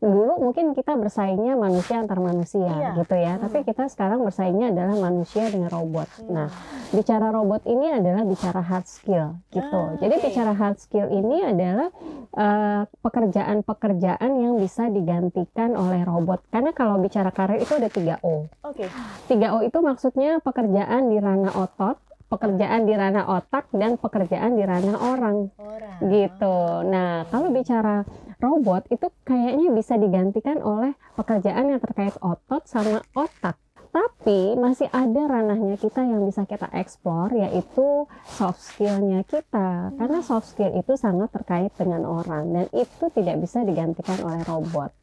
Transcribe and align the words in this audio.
dulu 0.00 0.40
mungkin 0.40 0.72
kita 0.72 0.96
bersaingnya 0.96 1.54
manusia 1.54 2.00
antar 2.00 2.16
manusia 2.18 2.64
Iya. 2.66 2.96
gitu 2.96 3.14
ya, 3.14 3.36
Hmm. 3.36 3.42
tapi 3.44 3.58
kita 3.62 3.84
sekarang 3.86 4.20
bersaingnya 4.20 4.72
adalah 4.72 4.96
manusia 4.98 5.44
dengan 5.46 5.68
robot. 5.68 6.08
Hmm. 6.18 6.32
Nah, 6.32 6.48
bicara 6.90 7.28
robot 7.28 7.62
ini 7.64 7.92
adalah 7.92 8.24
bicara 8.24 8.60
hard 8.60 8.86
skill 8.86 9.36
gitu. 9.48 9.68
Ah, 9.70 9.94
Jadi 9.96 10.14
oke. 10.14 10.24
bicara 10.24 10.52
hard 10.52 10.78
skill 10.78 11.06
ini 11.06 11.44
adalah 11.44 11.92
eh, 12.30 12.82
pekerjaan-pekerjaan 13.00 14.30
yang 14.36 14.54
bisa 14.56 14.86
digantikan 14.86 15.74
oleh 15.74 16.00
robot. 16.00 16.46
Karena 16.48 16.70
kalau 16.70 16.96
bicara 16.96 17.28
karir 17.28 17.58
itu 17.58 17.72
ada 17.72 17.88
3 17.88 18.16
O. 18.20 18.46
Oke. 18.62 18.86
3 19.26 19.50
O 19.50 19.60
itu 19.60 19.78
maksudnya 19.78 20.38
pekerjaan 20.38 21.08
di 21.08 21.18
ranah 21.18 21.50
otot, 21.52 21.98
pekerjaan 22.26 22.84
di 22.84 22.94
ranah 22.94 23.26
otak 23.28 23.66
dan 23.72 23.96
pekerjaan 23.96 24.54
di 24.54 24.62
ranah 24.62 24.96
orang 24.96 25.50
Orang. 25.52 25.98
gitu. 26.06 26.56
Nah, 26.86 27.26
kalau 27.26 27.50
bicara 27.50 28.06
robot 28.40 28.88
itu 28.88 29.12
kayaknya 29.28 29.68
bisa 29.76 30.00
digantikan 30.00 30.64
oleh 30.64 30.96
pekerjaan 31.14 31.68
yang 31.68 31.80
terkait 31.80 32.16
otot 32.24 32.64
sama 32.64 33.04
otak. 33.12 33.60
Tapi 33.90 34.54
masih 34.54 34.86
ada 34.94 35.26
ranahnya 35.26 35.74
kita 35.74 36.06
yang 36.06 36.22
bisa 36.22 36.46
kita 36.46 36.70
eksplor 36.72 37.34
yaitu 37.34 38.06
soft 38.24 38.62
skill-nya 38.62 39.26
kita. 39.26 39.92
Karena 39.98 40.22
soft 40.22 40.54
skill 40.54 40.72
itu 40.78 40.94
sangat 40.96 41.28
terkait 41.34 41.74
dengan 41.76 42.06
orang 42.06 42.54
dan 42.54 42.66
itu 42.72 43.10
tidak 43.12 43.36
bisa 43.42 43.60
digantikan 43.66 44.16
oleh 44.24 44.40
robot. 44.46 44.94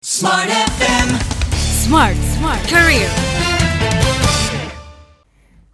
Smart 0.00 0.48
FM. 0.80 1.08
Smart, 1.58 2.16
smart 2.38 2.62
career. 2.70 3.10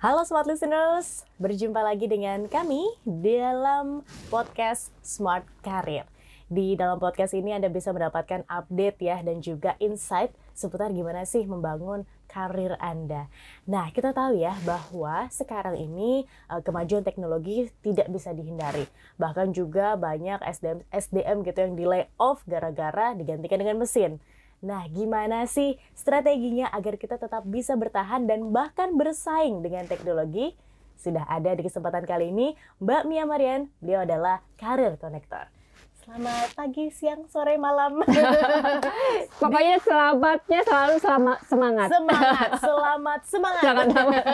Halo 0.00 0.20
Smart 0.24 0.44
Listeners, 0.44 1.24
berjumpa 1.40 1.80
lagi 1.80 2.04
dengan 2.04 2.44
kami 2.48 2.84
dalam 3.08 4.04
podcast 4.28 4.92
Smart 5.00 5.48
Career. 5.64 6.13
Di 6.54 6.78
dalam 6.78 7.02
podcast 7.02 7.34
ini 7.34 7.50
Anda 7.50 7.66
bisa 7.66 7.90
mendapatkan 7.90 8.46
update 8.46 9.02
ya 9.02 9.18
dan 9.26 9.42
juga 9.42 9.74
insight 9.82 10.30
seputar 10.54 10.94
gimana 10.94 11.26
sih 11.26 11.42
membangun 11.50 12.06
karir 12.30 12.78
Anda. 12.78 13.26
Nah, 13.66 13.90
kita 13.90 14.14
tahu 14.14 14.38
ya 14.38 14.54
bahwa 14.62 15.26
sekarang 15.34 15.74
ini 15.74 16.30
eh, 16.46 16.62
kemajuan 16.62 17.02
teknologi 17.02 17.74
tidak 17.82 18.06
bisa 18.06 18.30
dihindari. 18.30 18.86
Bahkan 19.18 19.50
juga 19.50 19.98
banyak 19.98 20.46
SDM 20.46 20.86
SDM 20.94 21.42
gitu 21.42 21.58
yang 21.58 21.74
di 21.74 21.84
layoff 21.90 22.46
gara-gara 22.46 23.18
digantikan 23.18 23.58
dengan 23.58 23.82
mesin. 23.82 24.22
Nah, 24.62 24.86
gimana 24.86 25.50
sih 25.50 25.74
strateginya 25.98 26.70
agar 26.70 27.02
kita 27.02 27.18
tetap 27.18 27.42
bisa 27.50 27.74
bertahan 27.74 28.30
dan 28.30 28.54
bahkan 28.54 28.94
bersaing 28.94 29.58
dengan 29.58 29.90
teknologi? 29.90 30.54
Sudah 30.94 31.26
ada 31.26 31.50
di 31.50 31.66
kesempatan 31.66 32.06
kali 32.06 32.30
ini 32.30 32.54
Mbak 32.78 33.02
Mia 33.10 33.26
Marian, 33.26 33.66
beliau 33.82 34.06
adalah 34.06 34.46
Career 34.54 34.94
Connector. 35.02 35.53
Selamat 36.04 36.52
pagi, 36.52 36.92
siang, 36.92 37.24
sore, 37.26 37.56
malam. 37.56 38.04
Pokoknya 39.40 39.80
selamatnya 39.80 40.60
selalu 40.62 41.00
selamat 41.04 41.38
semangat. 41.48 41.88
semangat, 41.88 42.50
selamat, 42.68 43.20
semangat. 43.24 43.62
Selamat, 43.64 44.24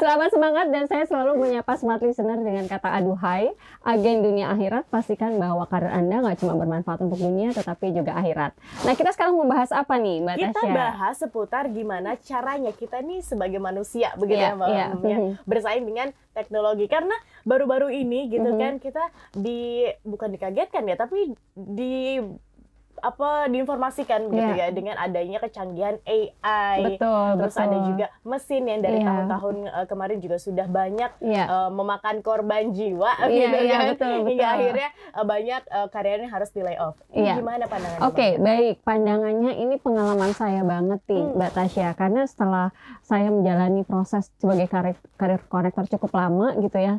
selamat 0.00 0.28
semangat 0.32 0.66
dan 0.68 0.84
saya 0.88 1.04
selalu 1.04 1.36
menyapa 1.36 1.76
smart 1.76 2.00
listener 2.00 2.40
dengan 2.40 2.64
kata 2.64 2.96
aduhai 2.96 3.52
agen 3.84 4.24
dunia 4.24 4.48
akhirat 4.48 4.88
pastikan 4.88 5.36
bahwa 5.36 5.68
karir 5.68 5.92
anda 5.92 6.16
nggak 6.18 6.40
cuma 6.40 6.56
bermanfaat 6.56 7.04
untuk 7.04 7.20
dunia 7.20 7.52
tetapi 7.52 7.92
juga 7.92 8.16
akhirat. 8.16 8.56
Nah 8.82 8.96
kita 8.96 9.12
sekarang 9.12 9.36
membahas 9.36 9.68
apa 9.70 10.00
nih 10.00 10.24
Mbak 10.24 10.36
Kita 10.38 10.52
Tasya? 10.56 10.72
bahas 10.72 11.14
seputar 11.14 11.68
gimana 11.68 12.16
caranya 12.18 12.72
kita 12.72 13.04
nih 13.04 13.20
sebagai 13.20 13.60
manusia 13.60 14.16
begitu 14.16 14.40
Iya, 14.40 14.48
ya 14.48 14.56
Mbak 14.56 14.68
iya. 14.70 14.86
Em, 14.86 15.00
ya, 15.04 15.18
Mhm. 15.18 15.32
bersaing 15.44 15.84
dengan 15.84 16.08
teknologi 16.30 16.86
karena 16.86 17.12
baru-baru 17.42 17.90
ini 17.90 18.30
gitu 18.30 18.48
Mhm. 18.48 18.56
kan 18.56 18.72
kita 18.78 19.04
di 19.34 19.58
bukan 20.02 20.30
dikagetkan 20.30 20.86
ya 20.86 20.96
tapi 20.96 21.17
di 21.54 22.20
apa 22.98 23.46
diinformasikan 23.46 24.26
gitu 24.26 24.42
Iya. 24.52 24.58
ya 24.58 24.74
dengan 24.74 24.98
adanya 24.98 25.38
kecanggihan 25.38 26.02
AI 26.02 26.98
Betul, 26.98 27.28
terus 27.38 27.54
betul. 27.54 27.64
ada 27.64 27.78
juga 27.86 28.06
mesin 28.26 28.62
yang 28.66 28.80
dari 28.82 28.98
Iya. 28.98 29.06
tahun-tahun 29.06 29.56
eh, 29.70 29.86
kemarin 29.86 30.18
juga 30.18 30.36
sudah 30.36 30.66
banyak 30.66 31.10
Iya. 31.22 31.44
eh, 31.46 31.70
memakan 31.70 32.16
korban 32.20 32.74
jiwa 32.74 33.12
Iya, 33.22 33.30
gitu 33.30 33.56
iya, 33.62 33.70
kan 33.72 33.86
betul, 33.94 34.14
hingga 34.26 34.34
betul. 34.42 34.56
akhirnya 34.58 34.88
eh, 35.14 35.24
banyak 35.24 35.62
eh, 35.68 35.86
karyawan 35.88 36.20
yang 36.20 36.34
harus 36.34 36.50
di 36.50 36.60
layoff. 36.60 36.96
Iya. 37.08 37.34
Gimana 37.38 37.64
pandangan 37.64 37.98
Oke, 38.02 38.28
baik. 38.36 38.74
Pandangannya 38.82 39.52
ini 39.54 39.74
pengalaman 39.78 40.32
saya 40.32 40.66
banget 40.66 41.00
nih, 41.06 41.22
Hmm. 41.22 41.34
Mbak 41.38 41.50
Tasya. 41.54 41.88
Karena 41.94 42.22
setelah 42.26 42.66
saya 43.00 43.30
menjalani 43.30 43.86
proses 43.86 44.34
sebagai 44.34 44.66
karir, 44.66 44.98
karir 45.14 45.38
konektor 45.46 45.86
cukup 45.88 46.18
lama 46.18 46.50
gitu 46.58 46.74
ya, 46.74 46.98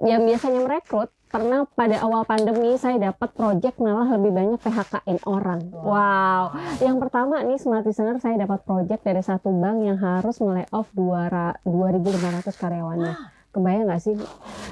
yang 0.00 0.24
biasanya 0.24 0.62
merekrut, 0.62 1.12
pernah 1.28 1.68
pada 1.68 2.00
awal 2.00 2.24
pandemi 2.24 2.74
saya 2.80 2.96
dapat 2.96 3.36
project 3.36 3.76
malah 3.78 4.08
lebih 4.16 4.32
banyak 4.32 4.58
PHK-in 4.64 5.20
orang. 5.28 5.60
Wow. 5.70 6.56
Yang 6.80 6.96
pertama 7.04 7.44
nih 7.44 7.60
Smart 7.60 7.84
Listener, 7.84 8.16
saya 8.16 8.40
dapat 8.40 8.64
project 8.64 9.04
dari 9.04 9.20
satu 9.20 9.52
bank 9.52 9.84
yang 9.84 10.00
harus 10.00 10.40
melay-off 10.40 10.88
2.500 10.96 12.48
karyawannya. 12.56 13.14
Kebayang 13.48 13.88
nggak 13.88 14.02
sih? 14.04 14.12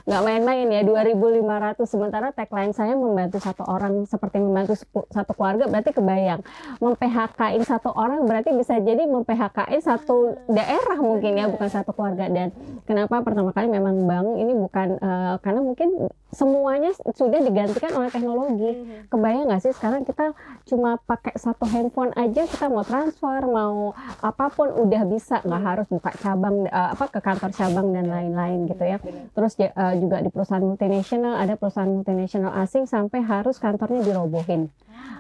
Nggak 0.05 0.23
main-main 0.23 0.69
ya, 0.69 0.85
2.500. 0.85 1.89
Sementara 1.89 2.29
tagline 2.33 2.77
saya 2.77 2.93
membantu 2.93 3.41
satu 3.41 3.65
orang 3.65 4.05
seperti 4.05 4.37
membantu 4.37 4.77
satu 5.09 5.33
keluarga, 5.33 5.65
berarti 5.65 5.97
kebayang. 5.97 6.45
Mem-PHK-in 6.85 7.65
satu 7.65 7.97
orang 7.97 8.29
berarti 8.29 8.53
bisa 8.53 8.77
jadi 8.77 9.09
mem-PHK-in 9.09 9.81
satu 9.81 10.37
daerah 10.53 11.01
mungkin 11.01 11.41
ya, 11.41 11.49
bukan 11.49 11.69
satu 11.73 11.97
keluarga. 11.97 12.29
Dan 12.29 12.53
kenapa 12.85 13.25
pertama 13.25 13.51
kali 13.57 13.73
memang 13.73 13.97
bank 14.05 14.29
ini 14.45 14.53
bukan, 14.53 14.89
eh, 15.01 15.35
karena 15.41 15.61
mungkin 15.65 15.89
semuanya 16.35 16.91
sudah 17.15 17.39
digantikan 17.39 17.95
oleh 17.95 18.11
teknologi. 18.11 18.71
Mhm. 18.71 19.09
Kebayang 19.09 19.47
nggak 19.47 19.63
sih 19.63 19.73
sekarang 19.73 20.03
kita 20.03 20.35
cuma 20.67 20.99
pakai 21.07 21.39
satu 21.39 21.65
handphone 21.71 22.11
aja 22.19 22.45
kita 22.45 22.67
mau 22.67 22.83
transfer 22.83 23.47
mau 23.47 23.95
apa 24.21 24.51
pun 24.51 24.69
udah 24.75 25.03
bisa 25.07 25.39
nggak 25.47 25.63
harus 25.63 25.87
buka 25.87 26.11
cabang 26.19 26.67
eh, 26.67 26.89
apa 26.93 27.05
ke 27.09 27.21
kantor 27.23 27.51
cabang 27.55 27.95
dan 27.95 28.07
lain-lain 28.11 28.67
gitu 28.67 28.85
ya. 28.85 28.99
Benar. 28.99 29.33
Terus 29.33 29.53
eh, 29.63 29.95
juga 30.03 30.17
di 30.21 30.29
perusahaan 30.29 30.65
multinasional 30.65 31.35
ada 31.39 31.55
perusahaan 31.55 31.91
multinasional 31.91 32.53
asing 32.59 32.85
sampai 32.91 33.23
harus 33.23 33.57
kantornya 33.63 34.03
dirobohin, 34.03 34.69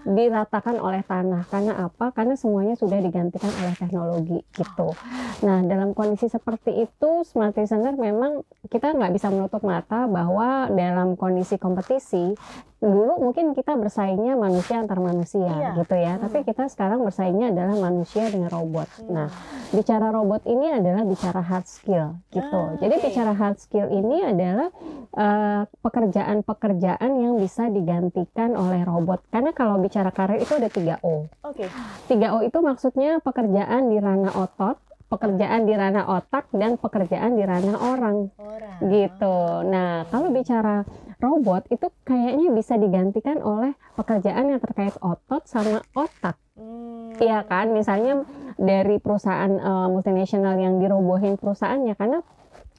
diratakan 0.06 0.78
oleh 0.78 1.02
tanah. 1.02 1.44
Karena 1.50 1.72
apa? 1.91 2.14
Karena 2.14 2.38
semuanya 2.38 2.78
sudah 2.78 3.02
digantikan 3.02 3.50
oleh 3.62 3.74
teknologi 3.74 4.38
gitu. 4.54 4.94
Nah 5.42 5.66
dalam 5.66 5.92
kondisi 5.92 6.30
seperti 6.30 6.86
itu 6.86 7.10
smart 7.26 7.58
listener 7.58 7.92
memang 7.98 8.46
kita 8.70 8.94
nggak 8.94 9.12
bisa 9.12 9.28
menutup 9.28 9.60
mata 9.66 10.06
bahwa 10.06 10.70
dalam 10.70 11.19
kondisi 11.19 11.58
kompetisi 11.58 12.32
dulu 12.76 13.16
mungkin 13.19 13.50
kita 13.50 13.72
bersaingnya 13.72 14.37
manusia 14.37 14.76
antar 14.76 15.00
manusia 15.00 15.48
Iya. 15.48 15.81
gitu 15.81 15.97
ya. 15.97 16.20
Tapi 16.20 16.44
kita 16.44 16.69
sekarang 16.69 17.00
bersaingnya 17.00 17.48
adalah 17.48 17.72
manusia 17.75 18.28
dengan 18.28 18.48
robot. 18.48 18.84
Hmm. 19.00 19.10
Nah 19.10 19.28
bicara 19.69 20.09
robot 20.09 20.44
ini 20.44 20.70
adalah 20.70 21.03
bicara 21.03 21.41
hard 21.41 21.64
skill 21.64 22.20
gitu. 22.28 22.53
Ah, 22.53 22.76
Jadi 22.76 22.94
bicara 23.00 23.32
hard 23.32 23.56
skill 23.56 23.88
ini 23.88 24.22
adalah 24.22 24.69
eh, 25.10 25.62
pekerjaan-pekerjaan 25.81 27.10
yang 27.16 27.34
bisa 27.37 27.66
digantikan 27.66 28.53
oleh 28.53 28.82
robot. 28.82 29.25
Karena 29.26 29.50
kalau 29.50 29.76
bicara 29.76 30.10
karir 30.10 30.38
itu 30.38 30.53
ada 30.53 30.69
3 30.69 31.00
O. 31.00 31.25
Oke. 31.43 31.66
3 32.06 32.28
O 32.31 32.41
itu 32.41 32.58
maksudnya 32.58 33.19
pekerjaan 33.19 33.88
di 33.88 33.97
ranah 33.97 34.32
otot, 34.34 34.76
pekerjaan 35.06 35.64
di 35.64 35.72
ranah 35.72 36.04
otak 36.12 36.53
dan 36.53 36.76
pekerjaan 36.76 37.32
di 37.32 37.43
ranah 37.43 37.76
orang 37.78 38.28
Orang. 38.34 38.76
gitu. 38.87 39.37
Nah, 39.64 40.04
kalau 40.06 40.28
bicara 40.28 40.82
robot 41.16 41.65
itu 41.72 41.88
kayaknya 42.04 42.53
bisa 42.53 42.77
digantikan 42.77 43.41
oleh 43.41 43.72
pekerjaan 43.97 44.53
yang 44.53 44.60
terkait 44.60 44.93
otot 45.00 45.43
sama 45.49 45.81
otak. 45.97 46.37
Hmm. 46.56 47.12
Iya 47.16 47.44
kan? 47.49 47.72
Misalnya 47.72 48.25
dari 48.56 49.00
perusahaan 49.00 49.53
eh, 49.53 49.88
multinasional 49.88 50.56
yang 50.60 50.81
dirobohin 50.81 51.41
perusahaannya 51.41 51.94
karena 51.97 52.21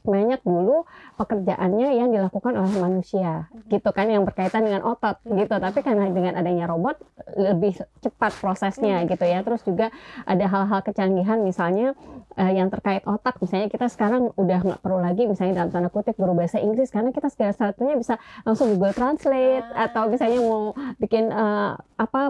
banyak 0.08 0.42
dulu 0.42 0.88
pekerjaannya 1.20 2.00
yang 2.00 2.10
dilakukan 2.10 2.56
oleh 2.56 2.74
manusia. 2.80 3.52
Gitu 3.68 3.90
kan 3.92 4.08
yang 4.08 4.24
berkaitan 4.24 4.64
dengan 4.64 4.88
otot 4.88 5.20
gitu. 5.28 5.52
Tapi 5.52 5.80
karena 5.84 6.08
dengan 6.10 6.40
adanya 6.40 6.66
robot 6.66 6.98
lebih 7.36 7.78
cepat 8.02 8.32
prosesnya 8.40 9.04
gitu 9.06 9.28
ya. 9.28 9.44
Terus 9.44 9.62
juga 9.68 9.92
ada 10.24 10.46
hal-hal 10.48 10.80
kecanggihan 10.82 11.44
misalnya 11.44 11.94
eh, 12.40 12.52
yang 12.56 12.72
terkait 12.72 13.04
otak. 13.04 13.38
Misalnya 13.44 13.68
kita 13.68 13.92
sekarang 13.92 14.32
udah 14.40 14.60
nggak 14.64 14.82
perlu 14.82 15.04
lagi 15.04 15.28
misalnya 15.28 15.62
dalam 15.64 15.70
tanda 15.76 15.90
kutip 15.92 16.16
guru 16.16 16.34
bahasa 16.34 16.58
Inggris 16.58 16.90
karena 16.90 17.12
kita 17.12 17.28
segala 17.28 17.52
satunya 17.52 18.00
bisa 18.00 18.16
langsung 18.48 18.72
Google 18.74 18.96
Translate 18.96 19.68
Ah. 19.76 19.90
atau 19.90 20.08
misalnya 20.08 20.40
mau 20.40 20.72
bikin 20.98 21.30
eh, 21.30 21.72
apa 21.98 22.22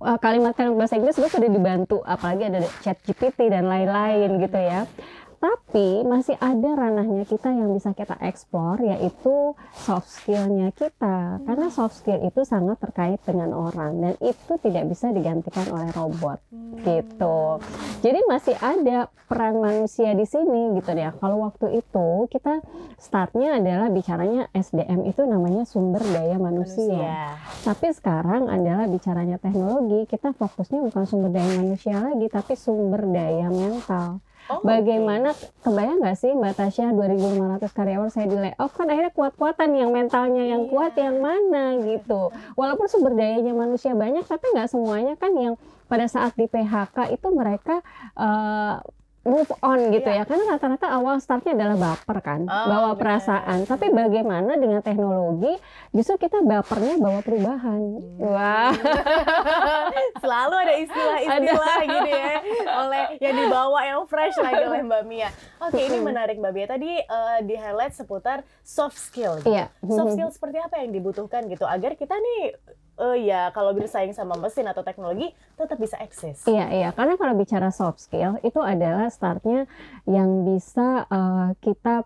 eh, 0.00 0.18
kalimat-kalimat 0.18 0.76
bahasa 0.80 0.96
Inggris 0.96 1.16
itu 1.20 1.28
sudah 1.28 1.50
dibantu. 1.50 2.00
Apalagi 2.02 2.48
ada 2.48 2.60
chat 2.80 2.96
GPT 3.04 3.52
dan 3.52 3.68
lain-lain 3.68 4.40
gitu 4.40 4.58
ya 4.58 4.88
tapi 5.40 6.04
masih 6.04 6.36
ada 6.36 6.76
ranahnya 6.76 7.24
kita 7.24 7.48
yang 7.48 7.72
bisa 7.72 7.96
kita 7.96 8.12
eksplor 8.20 8.76
yaitu 8.84 9.56
soft 9.72 10.12
skillnya 10.12 10.68
kita 10.76 11.40
karena 11.48 11.72
soft 11.72 11.96
skill 11.96 12.20
itu 12.20 12.44
sangat 12.44 12.76
terkait 12.76 13.16
dengan 13.24 13.56
orang 13.56 14.04
dan 14.04 14.14
itu 14.20 14.52
tidak 14.60 14.92
bisa 14.92 15.08
digantikan 15.16 15.64
oleh 15.72 15.88
robot 15.96 16.44
gitu. 16.84 17.56
Jadi 18.04 18.20
masih 18.28 18.56
ada 18.60 19.08
peran 19.28 19.64
manusia 19.64 20.12
di 20.12 20.28
sini 20.28 20.76
gitu 20.76 20.92
ya. 20.92 21.16
Kalau 21.16 21.40
waktu 21.48 21.80
itu 21.80 22.28
kita 22.28 22.60
startnya 23.00 23.56
adalah 23.56 23.88
bicaranya 23.88 24.52
SDM 24.52 25.08
itu 25.08 25.24
namanya 25.24 25.64
sumber 25.64 26.04
daya 26.04 26.36
manusia. 26.36 27.40
Tapi 27.64 27.92
sekarang 27.96 28.48
adalah 28.48 28.88
bicaranya 28.88 29.40
teknologi, 29.40 30.04
kita 30.04 30.36
fokusnya 30.36 30.84
bukan 30.84 31.04
sumber 31.08 31.32
daya 31.32 31.52
manusia 31.60 31.96
lagi, 31.96 32.26
tapi 32.28 32.56
sumber 32.56 33.08
daya 33.08 33.48
mental. 33.48 34.20
Oh, 34.50 34.58
Bagaimana 34.60 35.30
kebayang 35.62 36.02
nggak 36.02 36.18
sih 36.18 36.34
Mbak 36.34 36.54
Tasya 36.58 36.90
2.500 36.90 37.70
karyawan 37.70 38.10
saya 38.10 38.26
di 38.26 38.34
layoff 38.34 38.74
kan 38.74 38.90
akhirnya 38.90 39.14
kuat-kuatan 39.14 39.70
yang 39.72 39.94
mentalnya 39.94 40.42
yang 40.42 40.66
Iya. 40.66 40.70
kuat 40.70 40.92
yang 40.98 41.16
mana 41.22 41.78
gitu. 41.80 42.34
Walaupun 42.58 42.90
sumber 42.90 43.14
dayanya 43.14 43.54
manusia 43.54 43.94
banyak 43.94 44.26
tapi 44.26 44.50
nggak 44.50 44.66
semuanya 44.66 45.14
kan 45.14 45.30
yang 45.38 45.54
pada 45.86 46.10
saat 46.10 46.34
di 46.34 46.44
PHK 46.44 47.14
itu 47.14 47.28
mereka 47.30 47.78
eh, 48.18 48.74
move 49.22 49.52
on 49.60 49.92
gitu 49.92 50.06
Iya. 50.06 50.22
ya 50.22 50.24
karena 50.24 50.44
rata-rata 50.50 50.86
awal 50.88 51.18
startnya 51.18 51.52
adalah 51.52 51.76
baper 51.76 52.18
kan 52.20 52.40
Oh, 52.42 52.66
bawa 52.66 52.88
benar. 52.90 52.98
perasaan 52.98 53.58
tapi 53.64 53.88
bagaimana 53.88 54.56
dengan 54.56 54.80
teknologi 54.80 55.60
justru 55.90 56.16
kita 56.18 56.40
bapernya 56.40 56.96
bawa 56.96 57.20
perubahan 57.20 57.80
Hmm. 58.00 58.16
wah 58.22 58.72
Selalu 60.22 60.54
ada 60.56 60.74
istilah-istilah 60.78 61.78
gitu 61.82 62.10
ya 62.10 62.34
oleh 62.76 63.02
yang 63.18 63.34
dibawa 63.36 63.78
yang 63.82 64.00
fresh 64.04 64.36
lagi 64.36 64.62
oleh 64.62 64.82
Mbak 64.82 65.02
Mia. 65.04 65.28
Oke, 65.58 65.80
ini 65.80 65.98
menarik 65.98 66.36
Mbak 66.36 66.52
Mia. 66.52 66.66
Tadi 66.66 66.90
eh, 66.98 67.38
di 67.42 67.54
highlight 67.54 67.92
seputar 67.92 68.44
soft 68.60 68.96
skill. 68.96 69.40
Gitu. 69.40 69.50
Iya. 69.50 69.72
Soft 69.82 70.12
skill 70.14 70.30
seperti 70.30 70.58
apa 70.58 70.76
yang 70.78 70.90
dibutuhkan 70.90 71.46
gitu 71.46 71.64
agar 71.64 71.94
kita 71.94 72.14
nih 72.14 72.54
eh 73.00 73.26
ya 73.32 73.48
kalau 73.56 73.72
bersaing 73.72 74.12
sama 74.12 74.36
mesin 74.36 74.68
atau 74.68 74.84
teknologi 74.84 75.32
tetap 75.56 75.80
bisa 75.80 75.96
eksis. 76.04 76.44
Iya, 76.44 76.66
iya. 76.68 76.88
Karena 76.92 77.16
kalau 77.16 77.32
bicara 77.32 77.72
soft 77.72 78.04
skill 78.04 78.36
itu 78.44 78.60
adalah 78.60 79.08
startnya 79.08 79.64
yang 80.04 80.44
bisa 80.44 81.08
eh, 81.08 81.48
kita 81.64 82.04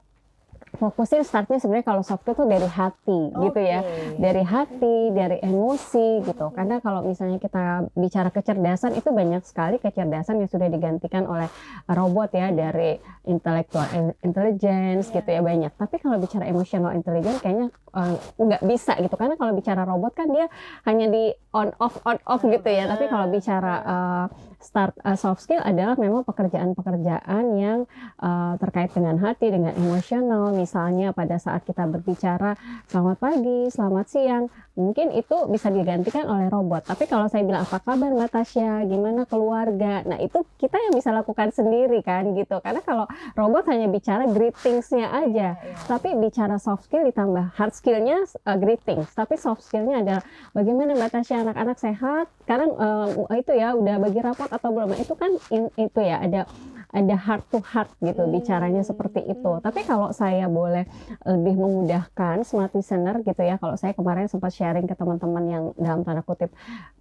fokusin 0.75 1.23
startnya 1.23 1.63
sebenarnya 1.63 1.87
kalau 1.87 2.03
soft 2.03 2.27
itu 2.27 2.43
dari 2.45 2.67
hati 2.67 3.21
gitu 3.33 3.61
ya. 3.61 3.81
Dari 4.19 4.43
hati, 4.43 5.11
dari 5.15 5.39
emosi 5.41 6.23
gitu. 6.27 6.51
Karena 6.53 6.83
kalau 6.83 7.01
misalnya 7.07 7.39
kita 7.39 7.89
bicara 7.95 8.29
kecerdasan 8.35 8.99
itu 8.99 9.09
banyak 9.11 9.43
sekali 9.47 9.79
kecerdasan 9.79 10.43
yang 10.43 10.51
sudah 10.51 10.69
digantikan 10.69 11.25
oleh 11.27 11.49
robot 11.87 12.31
ya 12.35 12.51
dari 12.51 12.99
intellectual 13.27 13.87
in- 13.95 14.17
intelligence 14.23 15.09
gitu 15.11 15.29
ya 15.29 15.41
banyak. 15.41 15.73
Tapi 15.75 15.97
kalau 16.03 16.19
bicara 16.19 16.45
emotional 16.47 16.93
intelligence 16.95 17.39
kayaknya 17.41 17.69
eh, 17.73 18.15
nggak 18.39 18.63
bisa 18.67 18.99
gitu. 18.99 19.15
Karena 19.15 19.35
kalau 19.39 19.53
bicara 19.55 19.83
robot 19.87 20.13
kan 20.15 20.29
dia 20.31 20.47
hanya 20.85 21.07
di 21.09 21.31
on 21.55 21.71
off 21.79 22.03
on 22.05 22.19
off 22.27 22.43
gitu 22.43 22.69
ya. 22.69 22.91
Tapi 22.91 23.07
kalau 23.09 23.27
bicara 23.31 23.75
eh, 23.83 24.27
start 24.65 24.97
eh, 25.05 25.15
soft 25.21 25.45
skill 25.45 25.61
adalah 25.61 25.95
memang 26.01 26.25
pekerjaan-pekerjaan 26.25 27.45
yang 27.55 27.85
eh, 28.19 28.55
terkait 28.59 28.91
dengan 28.97 29.21
hati, 29.21 29.53
dengan 29.53 29.77
emosional. 29.77 30.57
Misalnya 30.57 31.13
pada 31.13 31.37
saat 31.37 31.63
kita 31.69 31.85
berbicara 31.85 32.57
selamat 32.89 33.17
pagi, 33.21 33.69
selamat 33.69 34.07
siang, 34.09 34.45
mungkin 34.75 35.15
itu 35.15 35.47
bisa 35.47 35.71
digantikan 35.71 36.27
oleh 36.27 36.51
robot. 36.51 36.83
Tapi 36.89 37.07
kalau 37.07 37.31
saya 37.31 37.47
bilang 37.47 37.63
apa 37.63 37.79
kabar 37.79 38.11
Mbak 38.11 38.31
Tasya, 38.35 38.83
gimana 38.91 39.23
keluarga, 39.29 40.03
nah 40.03 40.19
itu 40.19 40.43
kita 40.59 40.75
yang 40.81 40.95
bisa 40.97 41.15
lakukan 41.15 41.55
sendiri 41.55 42.03
kan 42.03 42.35
gitu. 42.35 42.59
Karena 42.59 42.83
kalau 42.83 43.07
robot 43.39 43.71
hanya 43.71 43.87
bicara 43.87 44.27
greetingsnya 44.27 45.13
aja, 45.13 45.61
tapi 45.87 46.19
bicara 46.19 46.59
soft 46.59 46.91
skill 46.91 47.07
ditambah 47.07 47.55
hard 47.55 47.75
skillnya 47.77 48.27
uh, 48.47 48.59
greetings, 48.59 49.13
tapi 49.15 49.39
soft 49.39 49.63
skillnya 49.63 50.03
adalah 50.03 50.23
bagaimana 50.51 50.99
Mbak 50.99 51.11
Tasya 51.21 51.47
anak-anak 51.47 51.79
sehat. 51.79 52.27
Sekarang 52.43 52.71
uh, 52.75 53.31
itu 53.39 53.53
ya 53.55 53.79
udah 53.79 53.97
bagi 54.03 54.21
rapot 54.21 54.51
atau 54.55 54.71
belum? 54.71 54.95
Itu 54.95 55.19
kan 55.19 55.35
in- 55.51 55.75
itu 55.75 56.01
ya 56.01 56.23
ada 56.23 56.47
ada 56.95 57.17
heart 57.19 57.51
to 57.51 57.59
heart 57.59 57.91
gitu 57.99 58.23
bicaranya 58.31 58.87
seperti 58.87 59.27
itu. 59.27 59.53
Tapi 59.59 59.83
kalau 59.83 60.15
saya 60.15 60.47
boleh 60.47 60.87
lebih 61.27 61.59
memudahkan 61.59 62.47
smart 62.47 62.71
listener 62.71 63.19
gitu 63.27 63.43
ya. 63.43 63.59
Kalau 63.59 63.75
saya 63.75 63.99
kemarin 63.99 64.31
sempat 64.31 64.55
sharing 64.55 64.87
ke 64.87 64.95
teman-teman 64.95 65.45
yang 65.51 65.65
dalam 65.75 66.07
tanda 66.07 66.23
kutip 66.23 66.55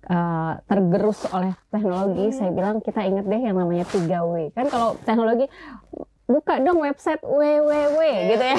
uh, 0.09 0.57
tergerus 0.65 1.29
oleh 1.29 1.53
teknologi, 1.69 2.33
saya 2.33 2.49
bilang 2.49 2.81
kita 2.81 3.05
ingat 3.05 3.29
deh 3.29 3.37
yang 3.37 3.53
namanya 3.53 3.85
3W. 3.85 4.49
Kan 4.57 4.65
kalau 4.73 4.97
teknologi 5.05 5.45
buka 6.23 6.55
dong 6.63 6.79
website 6.79 7.19
www 7.19 7.99
gitu 8.31 8.45
ya. 8.45 8.57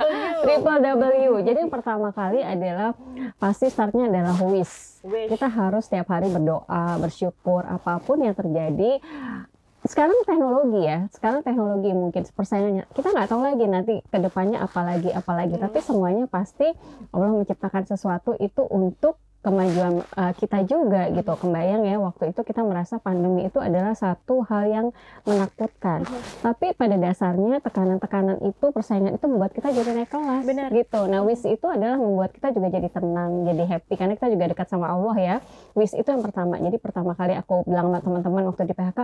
Triple 0.44 0.78
W. 0.82 1.32
Jadi 1.46 1.58
yang 1.64 1.72
pertama 1.72 2.10
kali 2.10 2.42
adalah 2.42 2.92
pasti 3.38 3.70
startnya 3.70 4.10
adalah 4.10 4.36
wish. 4.44 5.00
Wish. 5.06 5.30
Kita 5.30 5.46
harus 5.48 5.86
setiap 5.86 6.10
hari 6.10 6.28
berdoa, 6.28 6.98
bersyukur 6.98 7.64
apa 7.64 8.02
pun 8.02 8.20
yang 8.20 8.34
terjadi. 8.34 8.98
Sekarang 9.84 10.16
teknologi 10.24 10.80
ya, 10.80 11.12
sekarang 11.12 11.44
teknologi 11.44 11.92
mungkin 11.92 12.24
persaingannya 12.32 12.88
kita 12.96 13.12
nggak 13.12 13.28
tahu 13.28 13.40
lagi 13.44 13.64
nanti 13.68 13.94
ke 14.00 14.18
depannya 14.18 14.64
apalagi 14.64 15.12
apalagi. 15.12 15.60
Tapi 15.60 15.78
semuanya 15.84 16.24
pasti 16.24 16.66
Allah 17.12 17.30
menciptakan 17.30 17.84
sesuatu 17.84 18.32
itu 18.40 18.64
untuk 18.68 19.20
kemajuan 19.44 20.00
uh, 20.16 20.32
kita 20.32 20.64
juga 20.64 21.12
gitu. 21.12 21.32
Kebayang 21.36 21.84
ya 21.84 22.00
waktu 22.00 22.32
itu 22.32 22.40
kita 22.40 22.64
merasa 22.64 22.96
pandemi 22.96 23.44
itu 23.44 23.60
adalah 23.60 23.92
satu 23.92 24.40
hal 24.48 24.64
yang 24.66 24.86
menakutkan. 25.28 26.08
Tapi 26.40 26.72
pada 26.72 26.96
dasarnya 26.96 27.60
tekanan-tekanan 27.60 28.40
itu 28.48 28.66
persaingan 28.72 29.20
itu 29.20 29.26
membuat 29.28 29.52
kita 29.52 29.68
jadi 29.70 29.92
naik 29.92 30.08
kelas 30.08 30.44
Benar. 30.48 30.68
gitu. 30.72 31.00
Nah, 31.06 31.20
wish 31.22 31.44
itu 31.44 31.66
adalah 31.68 32.00
membuat 32.00 32.32
kita 32.32 32.56
juga 32.56 32.72
jadi 32.72 32.88
tenang, 32.88 33.44
jadi 33.44 33.62
happy 33.76 33.94
karena 34.00 34.12
kita 34.16 34.28
juga 34.32 34.44
dekat 34.56 34.66
sama 34.72 34.88
Allah 34.88 35.16
ya. 35.20 35.36
Wish 35.76 35.92
itu 35.92 36.08
yang 36.08 36.24
pertama. 36.24 36.56
Jadi 36.56 36.76
pertama 36.80 37.12
kali 37.12 37.36
aku 37.36 37.68
bilang 37.68 37.92
sama 37.92 38.00
teman-teman 38.00 38.42
waktu 38.48 38.62
di 38.64 38.74
PHK, 38.74 38.98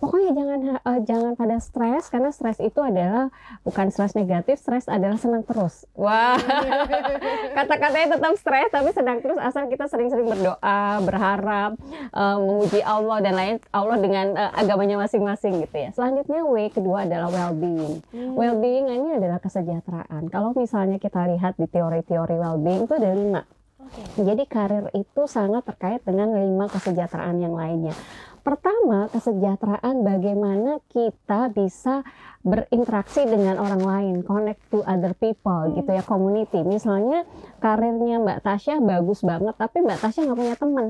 pokoknya 0.00 0.30
jangan 0.32 0.58
eh, 0.80 1.00
jangan 1.04 1.32
pada 1.36 1.56
stres 1.60 2.08
karena 2.08 2.30
stres 2.32 2.58
itu 2.64 2.80
adalah 2.80 3.28
bukan 3.62 3.92
stres 3.92 4.16
negatif, 4.16 4.56
stres 4.56 4.88
adalah 4.88 5.20
senang 5.20 5.44
terus. 5.44 5.84
Wah. 5.92 6.40
Kata-katanya 7.56 8.16
tetap 8.16 8.32
stres 8.38 8.68
tapi 8.72 8.90
senang 8.94 9.18
terus 9.20 9.38
asal 9.42 9.68
kita 9.68 9.81
sering-sering 9.86 10.28
berdoa, 10.28 11.00
berharap, 11.02 11.78
eh, 12.12 12.36
memuji 12.38 12.80
Allah 12.82 13.18
dan 13.22 13.34
lain 13.34 13.56
Allah 13.72 13.96
dengan 13.98 14.26
eh, 14.36 14.60
agamanya 14.60 14.96
masing-masing 15.00 15.62
gitu 15.64 15.76
ya. 15.76 15.90
Selanjutnya 15.94 16.42
W 16.46 16.56
kedua 16.70 17.06
adalah 17.06 17.28
well-being. 17.30 18.02
Well-being 18.12 18.86
ini 18.90 19.18
adalah 19.18 19.38
kesejahteraan. 19.42 20.28
Kalau 20.28 20.52
misalnya 20.54 20.98
kita 20.98 21.26
lihat 21.30 21.56
di 21.58 21.66
teori-teori 21.70 22.36
well-being 22.38 22.84
itu 22.86 22.94
ada 22.94 23.10
lima. 23.14 23.42
Oke. 23.82 24.02
Jadi 24.22 24.42
karir 24.46 24.86
itu 24.94 25.22
sangat 25.26 25.66
terkait 25.66 26.00
dengan 26.06 26.30
lima 26.32 26.70
kesejahteraan 26.70 27.42
yang 27.42 27.52
lainnya. 27.52 27.92
Pertama, 28.42 29.06
kesejahteraan 29.14 30.02
bagaimana 30.02 30.82
kita 30.90 31.46
bisa 31.54 32.02
berinteraksi 32.42 33.22
dengan 33.22 33.54
orang 33.62 33.82
lain, 33.82 34.14
connect 34.26 34.66
to 34.74 34.82
other 34.82 35.14
people 35.14 35.70
gitu 35.78 35.86
ya, 35.86 36.02
community. 36.02 36.66
Misalnya 36.66 37.22
karirnya 37.62 38.18
Mbak 38.18 38.42
Tasya 38.42 38.82
bagus 38.82 39.22
banget, 39.22 39.54
tapi 39.54 39.86
Mbak 39.86 39.98
Tasya 40.02 40.26
nggak 40.26 40.38
punya 40.42 40.56
teman 40.58 40.88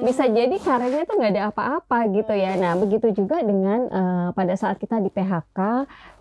bisa 0.00 0.24
jadi 0.24 0.56
karirnya 0.56 1.04
tuh 1.04 1.20
nggak 1.20 1.32
ada 1.36 1.44
apa-apa 1.52 2.08
gitu 2.08 2.32
ya. 2.32 2.56
Nah 2.56 2.72
begitu 2.74 3.12
juga 3.12 3.40
dengan 3.40 3.86
eh, 3.88 4.28
pada 4.32 4.54
saat 4.56 4.80
kita 4.80 4.96
di 4.98 5.12
PHK 5.12 5.58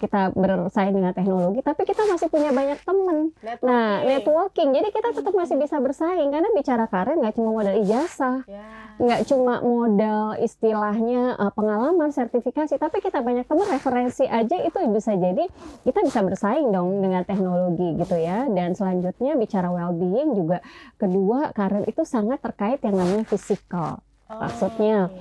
kita 0.04 0.36
bersaing 0.36 0.92
dengan 0.92 1.16
teknologi, 1.16 1.64
tapi 1.64 1.88
kita 1.88 2.04
masih 2.04 2.28
punya 2.28 2.52
banyak 2.52 2.80
teman. 2.84 3.32
Nah 3.64 4.04
networking, 4.04 4.76
jadi 4.76 4.92
kita 4.92 5.16
tetap 5.16 5.32
masih 5.32 5.56
bisa 5.56 5.80
bersaing 5.80 6.28
karena 6.28 6.50
bicara 6.52 6.86
karir 6.92 7.16
nggak 7.16 7.36
cuma 7.40 7.50
modal 7.56 7.76
ijazah, 7.80 8.44
Ya. 8.44 8.66
nggak 9.00 9.22
cuma 9.32 9.64
modal 9.64 10.36
istilahnya 10.38 11.40
eh, 11.40 11.52
pengalaman, 11.56 12.12
sertifikasi, 12.12 12.76
tapi 12.76 13.00
kita 13.00 13.24
banyak 13.24 13.48
teman 13.48 13.68
referensi 13.72 14.28
aja 14.28 14.60
itu 14.60 14.78
bisa 14.92 15.16
jadi 15.16 15.48
kita 15.88 16.04
bisa 16.04 16.20
bersaing 16.20 16.68
dong 16.70 17.00
dengan 17.00 17.24
teknologi 17.24 17.96
gitu 17.96 18.20
ya. 18.20 18.46
Dan 18.52 18.76
selanjutnya 18.76 19.40
bicara 19.40 19.72
well-being 19.72 20.36
juga 20.36 20.60
kedua 21.00 21.56
karir 21.56 21.88
itu 21.88 22.04
sangat 22.04 22.44
terkait 22.44 22.84
yang 22.84 23.00
namanya 23.00 23.24
fisikal. 23.54 24.02
Maksudnya, 24.28 25.14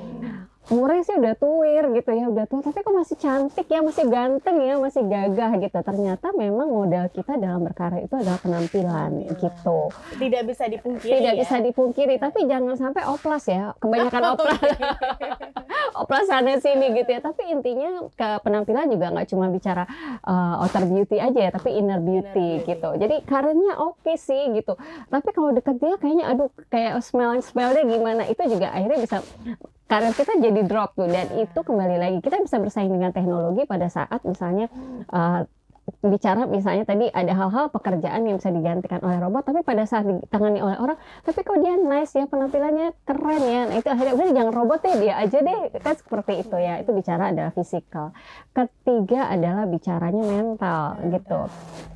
umurnya 0.70 1.02
sih 1.02 1.16
udah 1.18 1.34
tuir 1.34 1.84
gitu 1.98 2.10
ya, 2.14 2.24
udah 2.30 2.44
tua, 2.46 2.62
tapi 2.62 2.78
kok 2.86 2.94
masih 2.94 3.16
cantik 3.18 3.66
ya, 3.66 3.80
masih 3.82 4.04
ganteng 4.06 4.56
ya, 4.62 4.74
masih 4.78 5.02
gagah 5.06 5.52
gitu. 5.58 5.78
Ternyata 5.82 6.26
memang 6.38 6.68
modal 6.70 7.10
kita 7.10 7.34
dalam 7.34 7.66
berkarya 7.66 8.06
itu 8.06 8.14
adalah 8.14 8.38
penampilan 8.38 9.10
gitu. 9.42 9.90
tidak 10.22 10.42
bisa 10.46 10.64
dipungkiri 10.70 11.18
Tidak 11.18 11.34
ya. 11.34 11.40
bisa 11.42 11.56
dipungkiri, 11.58 12.14
tapi 12.22 12.46
jangan 12.46 12.78
sampai 12.78 13.02
oplas 13.08 13.44
ya. 13.50 13.74
Kebanyakan 13.82 14.22
oplas. 14.38 14.60
oplas 16.02 16.24
sana 16.30 16.56
sini 16.62 16.94
gitu 16.94 17.10
ya. 17.10 17.20
Tapi 17.20 17.42
intinya 17.50 18.06
ke 18.14 18.28
penampilan 18.46 18.86
juga 18.86 19.10
nggak 19.10 19.28
cuma 19.34 19.50
bicara 19.50 19.84
uh, 20.22 20.62
outer 20.62 20.86
beauty 20.86 21.18
aja 21.18 21.48
ya, 21.48 21.50
tapi 21.50 21.74
inner 21.74 21.98
beauty 21.98 22.22
beauty. 22.22 22.68
gitu. 22.68 22.90
Jadi 22.98 23.16
karirnya 23.24 23.72
oke 23.80 24.12
sih 24.18 24.52
gitu. 24.54 24.74
Tapi 25.08 25.28
kalau 25.32 25.50
deket 25.54 25.76
dia 25.78 25.94
kayaknya 25.96 26.24
aduh 26.32 26.50
kayak 26.68 27.00
smell 27.00 27.34
smellnya 27.40 27.82
gimana 27.86 28.22
itu 28.28 28.42
juga 28.48 28.72
akhirnya 28.72 28.98
bisa 29.00 29.16
karir 29.92 30.16
kita 30.16 30.40
jadi 30.40 30.60
drop 30.64 30.96
tuh 30.96 31.04
dan 31.04 31.28
itu 31.36 31.60
kembali 31.60 32.00
lagi 32.00 32.18
kita 32.24 32.40
bisa 32.40 32.56
bersaing 32.56 32.88
dengan 32.88 33.12
teknologi 33.12 33.68
pada 33.68 33.92
saat 33.92 34.24
misalnya 34.24 34.72
uh, 35.12 35.44
bicara 36.00 36.48
misalnya 36.48 36.88
tadi 36.88 37.12
ada 37.12 37.34
hal-hal 37.36 37.68
pekerjaan 37.68 38.24
yang 38.24 38.40
bisa 38.40 38.48
digantikan 38.48 39.04
oleh 39.04 39.20
robot 39.20 39.44
tapi 39.44 39.60
pada 39.60 39.84
saat 39.84 40.08
ditangani 40.08 40.64
oleh 40.64 40.78
orang 40.80 40.96
tapi 41.26 41.44
kok 41.44 41.58
dia 41.60 41.74
nice 41.76 42.14
ya 42.16 42.24
penampilannya 42.30 42.94
keren 43.02 43.42
ya. 43.42 43.60
Nah 43.66 43.76
itu 43.82 43.88
akhirnya 43.90 44.14
udah 44.14 44.26
jangan 44.30 44.54
robot 44.54 44.78
deh 44.80 44.94
dia 45.02 45.14
aja 45.18 45.38
deh. 45.42 45.60
Kan 45.82 45.94
seperti 45.98 46.32
itu 46.46 46.56
ya 46.56 46.78
itu 46.78 46.90
bicara 46.94 47.34
adalah 47.34 47.50
fisikal. 47.50 48.14
Ketiga 48.54 49.26
adalah 49.26 49.66
bicaranya 49.66 50.22
mental 50.22 51.02
gitu 51.10 51.40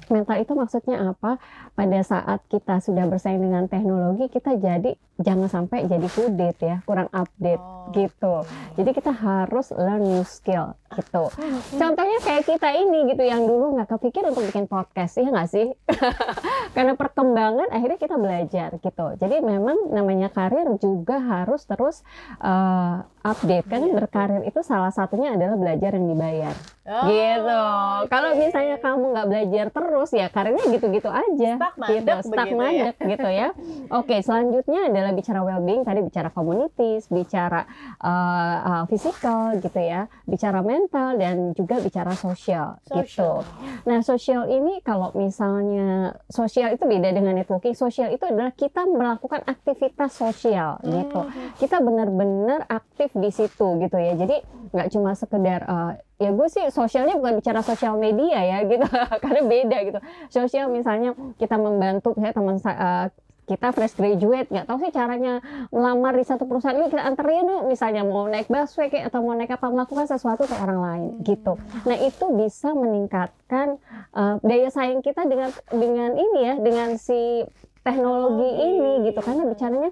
mental 0.09 0.37
itu 0.39 0.53
maksudnya 0.53 1.13
apa? 1.13 1.39
Pada 1.73 2.01
saat 2.01 2.41
kita 2.47 2.79
sudah 2.79 3.07
bersaing 3.07 3.41
dengan 3.41 3.67
teknologi 3.67 4.27
kita 4.29 4.57
jadi 4.57 4.95
jangan 5.17 5.49
sampai 5.49 5.89
jadi 5.89 6.05
kudet 6.07 6.57
ya 6.61 6.77
kurang 6.85 7.09
update 7.09 7.77
Oh. 7.87 7.95
gitu. 7.95 8.35
jadi 8.75 8.91
kita 8.91 9.15
harus 9.15 9.71
learn 9.71 10.03
new 10.03 10.27
skill 10.27 10.75
gitu. 10.91 11.31
Contohnya 11.79 12.19
kayak 12.19 12.45
kita 12.45 12.75
ini 12.75 13.15
gitu 13.15 13.23
yang 13.23 13.47
dulu 13.47 13.79
nggak 13.79 13.95
kepikir 13.95 14.27
untuk 14.27 14.43
bikin 14.43 14.67
podcast 14.67 15.15
ya 15.15 15.31
nggak 15.31 15.47
sih? 15.47 15.71
Karena 16.75 16.99
perkembangan 16.99 17.71
akhirnya 17.71 17.97
kita 17.97 18.19
belajar 18.19 18.69
gitu. 18.83 19.07
Jadi 19.17 19.39
memang 19.39 19.95
namanya 19.95 20.35
karir 20.35 20.67
juga 20.83 21.23
harus 21.23 21.63
terus 21.63 22.03
uh, 22.43 23.07
update 23.27 23.67
kan 23.67 23.83
berkarir 23.91 24.47
itu 24.47 24.61
salah 24.63 24.95
satunya 24.95 25.35
adalah 25.35 25.59
belajar 25.59 25.99
yang 25.99 26.07
dibayar 26.07 26.55
Oh, 26.87 27.11
gitu. 27.11 27.63
Kalau 28.07 28.31
misalnya 28.39 28.79
kamu 28.79 29.05
nggak 29.11 29.27
belajar 29.27 29.67
terus 29.75 30.11
ya 30.15 30.31
karirnya 30.31 30.71
gitu-gitu 30.71 31.11
aja. 31.11 31.59
Stuck 31.59 31.75
mandek 31.75 31.99
gitu, 31.99 32.15
stuck 32.31 32.47
ya. 32.47 32.55
mandek 32.55 32.97
gitu 33.03 33.29
ya. 33.29 33.49
Oke, 33.91 34.17
selanjutnya 34.23 34.81
adalah 34.87 35.11
bicara 35.11 35.43
well-being. 35.43 35.83
Tadi 35.83 36.01
bicara 36.07 36.31
communities, 36.31 37.11
bicara 37.11 37.67
uh, 37.99 38.57
uh, 38.63 38.83
physical 38.87 39.59
gitu 39.59 39.81
ya, 39.83 40.07
bicara 40.31 40.63
mental 40.63 41.19
dan 41.19 41.51
juga 41.59 41.83
bicara 41.83 42.15
sosial 42.15 42.79
gitu. 42.87 43.43
Nah, 43.83 44.07
sosial 44.07 44.47
ini 44.47 44.79
kalau 44.87 45.11
misalnya 45.19 46.15
sosial 46.31 46.71
itu 46.71 46.87
beda 46.87 47.11
dengan 47.11 47.35
networking. 47.35 47.75
Sosial 47.75 48.15
itu 48.15 48.23
adalah 48.31 48.55
kita 48.55 48.87
melakukan 48.87 49.43
aktivitas 49.43 50.15
sosial 50.15 50.79
gitu. 50.87 51.27
Kita 51.59 51.83
benar-benar 51.83 52.71
aktif 52.71 53.11
di 53.17 53.31
situ 53.33 53.81
gitu 53.81 53.97
ya. 53.97 54.13
Jadi 54.15 54.37
nggak 54.77 54.89
cuma 54.93 55.17
sekedar 55.17 55.65
uh, 55.65 55.93
ya 56.21 56.31
gue 56.33 56.49
sih 56.53 56.69
sosialnya 56.69 57.17
bukan 57.17 57.41
bicara 57.41 57.65
sosial 57.65 57.97
media 57.97 58.41
ya 58.45 58.59
gitu. 58.69 58.85
Karena 59.25 59.41
beda 59.43 59.79
gitu. 59.89 60.01
Sosial 60.29 60.69
misalnya 60.69 61.17
kita 61.41 61.57
membantu 61.57 62.13
saya 62.21 62.33
teman 62.37 62.61
uh, 62.61 63.09
kita 63.47 63.71
fresh 63.71 63.95
graduate 63.95 64.51
nggak 64.51 64.67
tahu 64.67 64.79
sih 64.83 64.91
caranya 64.91 65.39
melamar 65.71 66.19
di 66.19 66.27
satu 66.27 66.51
perusahaan 66.51 66.75
ini 66.75 66.91
kita 66.91 67.07
anterin 67.07 67.47
yuk 67.47 67.63
misalnya 67.71 68.03
mau 68.03 68.27
naik 68.27 68.51
busway 68.51 68.91
kayak 68.91 69.15
atau 69.15 69.23
mau 69.23 69.39
naik 69.39 69.55
apa 69.55 69.71
melakukan 69.71 70.11
sesuatu 70.11 70.51
ke 70.51 70.55
orang 70.59 70.81
lain 70.83 71.11
gitu. 71.23 71.55
Nah 71.87 71.97
itu 72.03 72.27
bisa 72.35 72.75
meningkatkan 72.75 73.79
uh, 74.19 74.43
daya 74.43 74.67
saing 74.69 74.99
kita 74.99 75.23
dengan 75.31 75.55
dengan 75.71 76.19
ini 76.19 76.41
ya 76.43 76.55
dengan 76.59 76.99
si 76.99 77.47
teknologi 77.87 78.51
ini 78.59 79.07
gitu 79.07 79.23
karena 79.23 79.47
bicaranya 79.47 79.91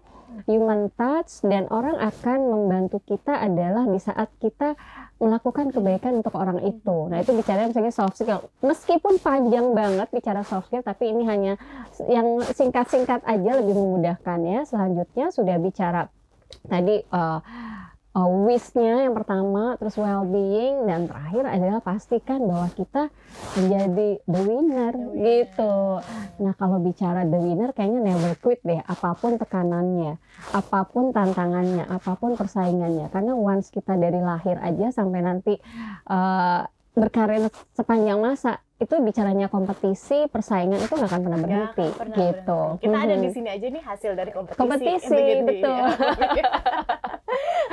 human 0.51 0.91
touch 0.99 1.47
dan 1.47 1.71
orang 1.71 1.95
akan 2.03 2.39
membantu 2.51 2.99
kita 3.07 3.39
adalah 3.39 3.87
di 3.87 4.03
saat 4.03 4.35
kita 4.43 4.75
melakukan 5.23 5.71
kebaikan 5.71 6.19
untuk 6.19 6.35
orang 6.35 6.59
itu. 6.67 7.07
Nah, 7.07 7.23
itu 7.23 7.31
bicara 7.31 7.71
misalnya 7.71 7.95
soft 7.95 8.19
skill. 8.19 8.51
Meskipun 8.67 9.23
panjang 9.23 9.71
banget 9.71 10.11
bicara 10.11 10.43
soft 10.43 10.69
skill, 10.69 10.83
tapi 10.83 11.15
ini 11.15 11.23
hanya 11.31 11.55
yang 12.11 12.43
singkat-singkat 12.43 13.23
aja 13.23 13.51
lebih 13.63 13.79
memudahkan 13.79 14.39
ya. 14.43 14.61
Selanjutnya 14.67 15.31
sudah 15.31 15.57
bicara 15.63 16.11
tadi 16.67 16.99
uh, 17.15 17.39
uh, 18.15 18.31
wish-nya 18.47 19.05
yang 19.05 19.15
pertama, 19.15 19.75
terus 19.77 19.99
well-being 19.99 20.87
dan 20.87 21.11
terakhir 21.11 21.45
adalah 21.51 21.81
pastikan 21.83 22.47
bahwa 22.47 22.71
kita 22.73 23.11
menjadi 23.59 24.09
the 24.25 24.41
winner 24.41 24.95
gitu. 25.19 25.75
Nah, 26.41 26.55
kalau 26.55 26.79
bicara 26.81 27.27
the 27.27 27.39
winner 27.39 27.75
kayaknya 27.75 28.15
never 28.15 28.33
quit 28.39 28.63
deh 28.63 28.81
apa 28.81 29.19
pun 29.19 29.37
tekanannya, 29.37 30.17
apa 30.55 30.81
pun 30.89 31.11
tantangannya, 31.11 31.85
apa 31.91 32.15
pun 32.17 32.39
persaingannya. 32.39 33.11
Karena 33.11 33.35
once 33.35 33.69
kita 33.75 33.99
dari 33.99 34.23
lahir 34.23 34.57
aja 34.63 34.95
sampai 34.95 35.21
nanti 35.21 35.55
uh, 36.09 36.63
berkarir 36.95 37.43
sepanjang 37.73 38.17
masa 38.17 38.53
itu 38.77 38.95
bicaranya 38.99 39.47
kompetisi, 39.47 40.27
persaingan 40.27 40.79
itu 40.79 40.91
nggak 40.91 41.07
akan 41.07 41.23
pernah 41.23 41.41
berhenti 41.41 41.87
pernah 41.91 42.17
gitu. 42.17 42.61
berhenti. 42.75 42.83
Kita 42.83 42.99
ada 43.01 43.15
Mhm. 43.15 43.23
di 43.23 43.31
sini 43.31 43.49
aja 43.49 43.67
nih 43.69 43.83
hasil 43.83 44.11
dari 44.15 44.31
kompetisi. 44.31 44.59
Kompetisi, 44.59 45.15
ya. 45.17 45.37
betul. 45.43 45.83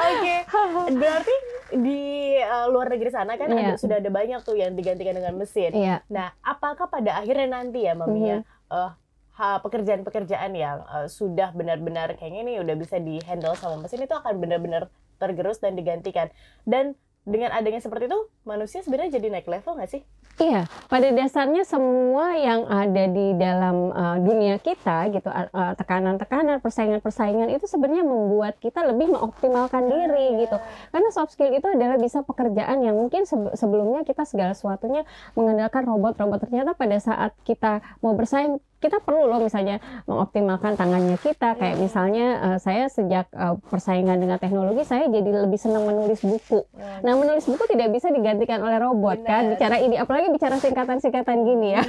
Oke, 0.01 0.35
berarti 1.01 1.35
di 1.71 2.01
uh, 2.37 2.67
luar 2.67 2.89
negeri 2.89 3.09
sana 3.09 3.33
kan 3.35 3.47
Iya. 3.47 3.61
ada, 3.63 3.73
sudah 3.77 3.97
ada 3.97 4.09
banyak 4.09 4.39
tuh 4.41 4.55
yang 4.55 4.73
digantikan 4.73 5.13
dengan 5.13 5.33
mesin. 5.35 5.71
Iya. 5.71 6.01
Nah, 6.07 6.33
apakah 6.41 6.87
pada 6.87 7.15
akhirnya 7.15 7.47
nanti 7.51 7.85
ya, 7.85 7.93
Mami 7.93 8.21
ya, 8.23 8.37
Mhm. 8.39 8.45
eh, 8.71 8.91
ha- 9.31 9.59
pekerjaan-pekerjaan 9.59 10.51
yang 10.53 10.81
eh, 10.83 11.07
sudah 11.07 11.49
benar-benar 11.51 12.13
kayaknya 12.15 12.41
nih 12.43 12.57
udah 12.59 12.75
bisa 12.75 12.97
di-handle 12.97 13.53
sama 13.55 13.77
mesin 13.79 14.01
itu 14.01 14.11
akan 14.11 14.37
benar-benar 14.37 14.89
tergerus 15.17 15.57
dan 15.57 15.73
digantikan. 15.73 16.29
Dan 16.63 16.97
dengan 17.21 17.53
adanya 17.53 17.77
seperti 17.77 18.09
itu, 18.09 18.19
manusia 18.49 18.81
sebenarnya 18.81 19.21
jadi 19.21 19.27
naik 19.29 19.45
level 19.45 19.77
nggak 19.77 19.91
sih? 19.93 20.01
Iya, 20.41 20.65
pada 20.89 21.13
dasarnya 21.13 21.61
semua 21.61 22.33
yang 22.33 22.65
ada 22.65 23.03
di 23.05 23.37
dalam 23.37 23.93
uh, 23.93 24.17
dunia 24.17 24.57
kita 24.57 25.13
gitu, 25.13 25.29
uh, 25.29 25.45
uh, 25.53 25.73
tekanan-tekanan, 25.77 26.57
persaingan-persaingan 26.65 27.53
itu 27.53 27.69
sebenarnya 27.69 28.01
membuat 28.01 28.57
kita 28.57 28.81
lebih 28.89 29.13
mengoptimalkan 29.13 29.85
diri 29.85 30.41
gitu. 30.41 30.57
Karena 30.89 31.09
soft 31.13 31.37
skill 31.37 31.53
itu 31.53 31.67
adalah 31.69 32.01
bisa 32.01 32.25
pekerjaan 32.25 32.81
yang 32.81 32.97
mungkin 32.97 33.29
sebe- 33.29 33.53
sebelumnya 33.53 34.01
kita 34.01 34.25
segala 34.25 34.57
sesuatunya 34.57 35.05
mengandalkan 35.37 35.85
robot-robot. 35.85 36.49
Ternyata 36.49 36.73
pada 36.73 36.97
saat 36.97 37.37
kita 37.45 37.85
mau 38.01 38.17
bersaing 38.17 38.57
kita 38.81 38.97
perlu 38.99 39.29
loh 39.29 39.37
misalnya 39.37 39.77
mengoptimalkan 40.09 40.73
tangannya 40.73 41.15
kita 41.21 41.53
kayak 41.55 41.77
misalnya 41.77 42.27
uh, 42.41 42.57
saya 42.57 42.89
sejak 42.89 43.29
uh, 43.37 43.55
persaingan 43.69 44.17
dengan 44.17 44.41
teknologi 44.41 44.81
saya 44.83 45.05
jadi 45.05 45.45
lebih 45.45 45.61
senang 45.61 45.85
menulis 45.85 46.25
buku. 46.25 46.65
Nah, 47.05 47.13
menulis 47.13 47.45
buku 47.45 47.63
tidak 47.69 47.93
bisa 47.93 48.09
digantikan 48.09 48.57
oleh 48.65 48.81
robot 48.81 49.21
kan. 49.21 49.45
Benar. 49.45 49.51
Bicara 49.55 49.75
ini 49.77 49.95
apalagi 50.01 50.27
bicara 50.33 50.57
singkatan-singkatan 50.57 51.37
gini 51.45 51.77
ya. 51.77 51.83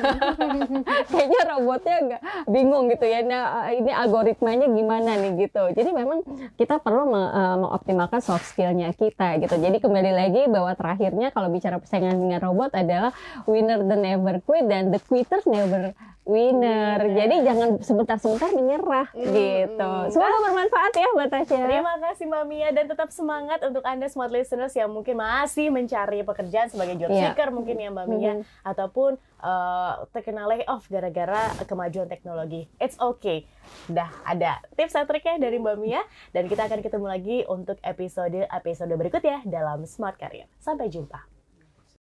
Kayaknya 1.13 1.41
robotnya 1.57 1.95
agak 1.97 2.21
bingung 2.51 2.93
gitu 2.93 3.05
ya. 3.09 3.25
Nah, 3.25 3.73
ini 3.73 3.91
algoritmanya 3.91 4.67
gimana 4.69 5.17
nih 5.17 5.49
gitu. 5.49 5.65
Jadi 5.73 5.91
memang 5.95 6.21
kita 6.61 6.83
perlu 6.83 7.09
me- 7.09 7.33
eh, 7.33 7.57
mengoptimalkan 7.57 8.21
soft 8.21 8.53
skillnya 8.53 8.93
kita 8.93 9.41
gitu. 9.41 9.55
Jadi 9.57 9.81
kembali 9.81 10.13
lagi 10.13 10.43
bahwa 10.51 10.77
terakhirnya 10.77 11.33
kalau 11.33 11.49
bicara 11.49 11.81
persaingan 11.81 12.19
dengan 12.19 12.43
robot 12.43 12.75
adalah 12.77 13.15
winner 13.49 13.81
the 13.87 13.97
never 13.97 14.43
quit 14.45 14.69
dan 14.69 14.93
the 14.93 15.01
quitters 15.01 15.47
never 15.49 15.95
winner. 16.27 16.82
Jadi 17.13 17.37
jangan 17.43 17.69
sebentar-sebentar 17.79 18.51
menyerah 18.51 19.09
gitu. 19.13 19.93
Semoga 20.09 20.39
bermanfaat 20.43 20.93
ya 20.93 21.09
buat 21.13 21.29
Tasya. 21.29 21.59
Terima 21.63 21.95
kasih 22.01 22.25
Mbak 22.27 22.45
Mia 22.45 22.69
dan 22.71 22.85
tetap 22.87 23.09
semangat 23.09 23.61
untuk 23.61 23.83
Anda 23.83 24.07
smart 24.07 24.31
listeners 24.31 24.73
yang 24.73 24.89
mungkin 24.89 25.15
masih 25.15 25.69
mencari 25.69 26.23
pekerjaan 26.23 26.67
sebagai 26.67 26.97
job 26.97 27.09
Iya. 27.09 27.31
seeker 27.31 27.49
mungkin 27.49 27.77
ya 27.77 27.89
Mbak 27.89 28.07
Mia 28.09 28.33
Mhm. 28.35 28.45
ataupun 28.63 29.13
eh, 29.43 29.93
terkena 30.11 30.47
layoff 30.47 30.87
gara-gara 30.87 31.51
kemajuan 31.65 32.07
teknologi. 32.07 32.71
It's 32.79 32.95
okay. 32.97 33.43
Udah 33.87 34.07
ada 34.23 34.63
tips 34.73 34.95
dan 34.95 35.03
triknya 35.03 35.35
dari 35.41 35.59
Mbak 35.59 35.77
Mia 35.77 35.99
dan 36.31 36.47
kita 36.47 36.65
akan 36.65 36.79
ketemu 36.79 37.07
lagi 37.09 37.37
untuk 37.47 37.75
episode 37.83 38.39
episode 38.45 38.93
berikutnya 38.93 39.43
dalam 39.43 39.83
Smart 39.83 40.15
Career. 40.15 40.47
Sampai 40.57 40.87
jumpa. 40.87 41.27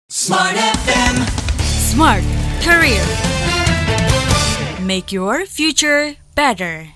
Smart 0.05 0.53
FM. 0.53 1.15
Smart 1.65 2.25
Career. 2.61 3.01
Make 4.81 5.11
your 5.11 5.45
future 5.45 6.15
better. 6.35 6.94